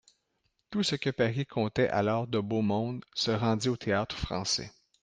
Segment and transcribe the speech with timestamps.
[0.71, 4.71] Tout ce que Paris comptait alors de beau monde se rendit au Théâtre-Français.